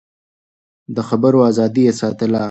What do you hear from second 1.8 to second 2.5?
يې ساتله.